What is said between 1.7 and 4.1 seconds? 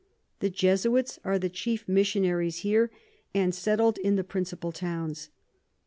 Missionaries here, and settled